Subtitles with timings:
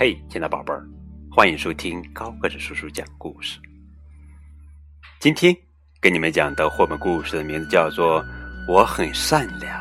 [0.00, 0.86] 嘿，亲爱的宝贝儿，
[1.28, 3.58] 欢迎收听高个子叔叔讲故事。
[5.18, 5.52] 今天
[6.00, 8.22] 给你们讲的绘本故事的名字叫做
[8.68, 9.76] 《我很善良》，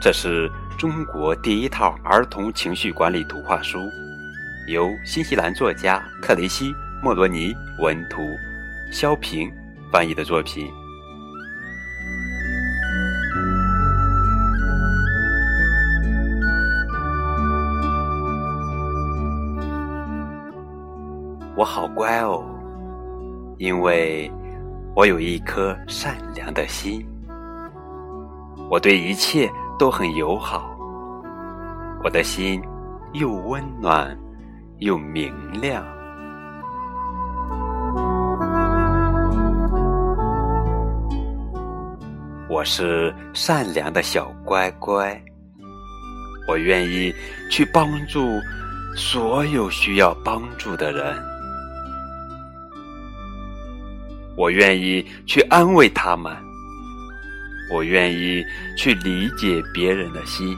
[0.00, 3.80] 这是中国第一套儿童情绪管理图画书，
[4.66, 8.22] 由新西兰作家特雷西·莫罗尼文图，
[8.90, 9.52] 肖平
[9.92, 10.66] 翻译的作品。
[21.54, 22.42] 我好乖哦，
[23.58, 24.30] 因为
[24.96, 27.06] 我有一颗善良的心。
[28.70, 30.74] 我对一切都很友好，
[32.02, 32.62] 我的心
[33.12, 34.16] 又温暖
[34.78, 35.84] 又明亮。
[42.48, 45.22] 我是善良的小乖乖，
[46.48, 47.12] 我愿意
[47.50, 48.40] 去帮助
[48.96, 51.31] 所有需要帮助的人。
[54.34, 56.34] 我愿意去安慰他们，
[57.70, 58.42] 我愿意
[58.78, 60.56] 去理解别人的心，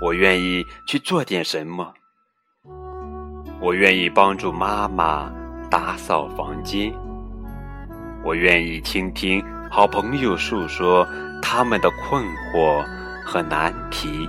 [0.00, 1.94] 我愿意去做点什么，
[3.60, 5.32] 我愿意帮助妈妈
[5.70, 6.92] 打扫房间，
[8.22, 11.08] 我愿意倾听好朋友诉说
[11.40, 12.84] 他们的困惑
[13.24, 14.28] 和难题，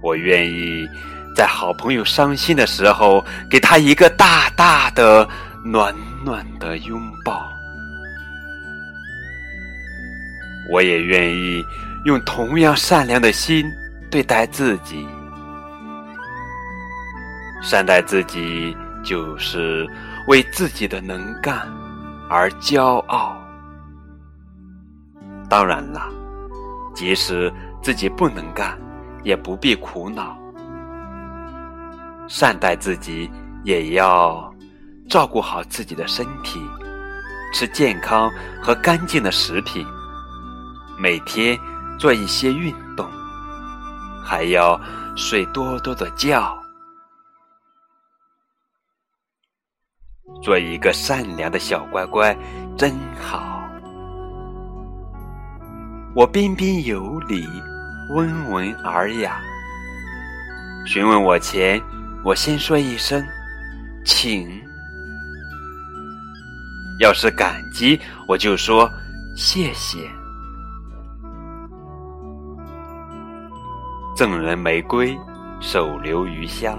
[0.00, 0.88] 我愿意。
[1.36, 5.28] 在好朋友伤心的时候，给他一个大大的、
[5.62, 7.46] 暖暖的拥抱。
[10.72, 11.62] 我也愿意
[12.06, 13.70] 用同样善良的心
[14.10, 15.06] 对待自己。
[17.62, 18.74] 善待自己，
[19.04, 19.86] 就是
[20.28, 21.68] 为自己的能干
[22.30, 23.36] 而骄傲。
[25.50, 26.00] 当然了，
[26.94, 27.52] 即使
[27.82, 28.74] 自己不能干，
[29.22, 30.34] 也不必苦恼。
[32.28, 33.30] 善待自己，
[33.64, 34.52] 也要
[35.08, 36.60] 照顾好自己的身体，
[37.54, 39.86] 吃健康和干净的食品，
[40.98, 41.58] 每天
[41.98, 43.08] 做一些运动，
[44.24, 44.80] 还要
[45.16, 46.52] 睡多多的觉，
[50.42, 52.36] 做一个善良的小乖乖，
[52.76, 53.62] 真好。
[56.14, 57.46] 我彬彬有礼，
[58.14, 59.40] 温文尔雅，
[60.86, 61.80] 询问我前。
[62.26, 63.24] 我先说一声，
[64.04, 64.60] 请。
[66.98, 68.90] 要是感激，我就说
[69.36, 69.98] 谢谢。
[74.16, 75.16] 赠人玫瑰，
[75.60, 76.76] 手留余香，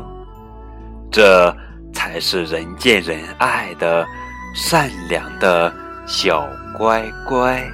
[1.09, 1.55] 这
[1.93, 4.05] 才是人见人爱的
[4.53, 5.73] 善良的
[6.05, 6.45] 小
[6.77, 7.65] 乖乖。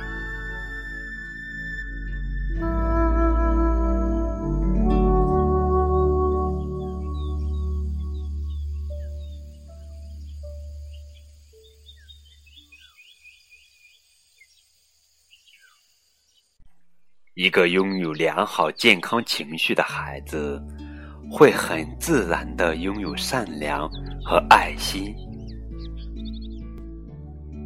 [17.35, 20.61] 一个拥有良好健康情绪的孩子，
[21.31, 23.89] 会很自然的拥有善良
[24.23, 25.11] 和爱心。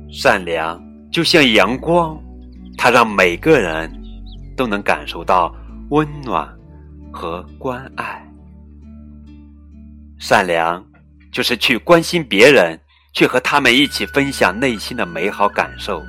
[0.09, 2.17] 善良就像阳光，
[2.77, 3.91] 它让每个人
[4.55, 5.53] 都能感受到
[5.89, 6.47] 温暖
[7.11, 8.25] 和关爱。
[10.17, 10.81] 善良
[11.29, 12.79] 就是去关心别人，
[13.13, 16.01] 去和他们一起分享内心的美好感受，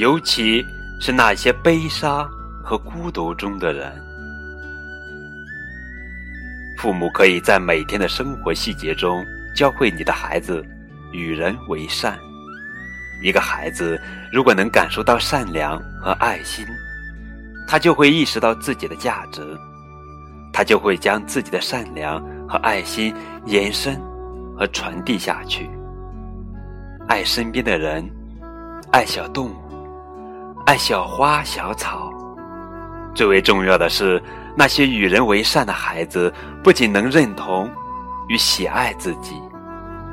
[0.00, 0.64] 尤其
[1.02, 2.26] 是那些悲伤。
[2.68, 3.92] 和孤独中的人，
[6.76, 10.66] 父母可以在每天的生活细节中教会你的孩子
[11.12, 12.18] 与人为善。
[13.22, 13.96] 一个孩子
[14.32, 16.66] 如果能感受到善良和爱心，
[17.68, 19.40] 他就会意识到自己的价值，
[20.52, 23.14] 他就会将自己的善良和爱心
[23.44, 23.96] 延伸
[24.58, 25.70] 和传递下去，
[27.06, 28.04] 爱身边的人，
[28.90, 29.56] 爱小动物，
[30.66, 32.12] 爱小花小草。
[33.16, 34.22] 最为重要的是，
[34.54, 36.30] 那些与人为善的孩子
[36.62, 37.68] 不仅能认同
[38.28, 39.32] 与喜爱自己，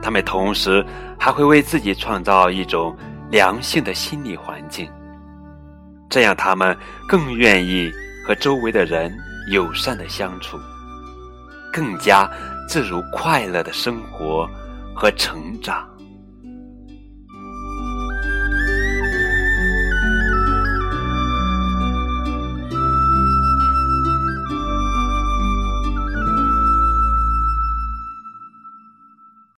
[0.01, 0.83] 他们同时
[1.19, 2.95] 还会为自己创造一种
[3.29, 4.89] 良性的心理环境，
[6.09, 7.91] 这样他们更愿意
[8.25, 9.13] 和周围的人
[9.51, 10.57] 友善的相处，
[11.73, 12.25] 更加
[12.69, 14.49] 自如快乐的生活
[14.95, 15.85] 和成长。